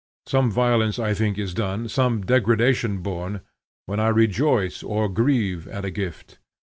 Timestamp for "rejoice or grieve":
4.07-5.67